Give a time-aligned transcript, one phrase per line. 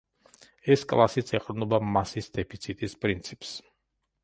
[0.75, 3.55] ეს კლასიც ეყრდნობა მასის დეფიციტის პრინციპს.